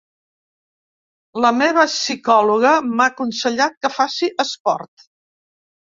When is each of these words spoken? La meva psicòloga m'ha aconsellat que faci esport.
La 1.45 1.51
meva 1.59 1.85
psicòloga 1.91 2.73
m'ha 2.89 3.09
aconsellat 3.15 3.79
que 3.83 3.97
faci 4.01 4.35
esport. 4.49 5.11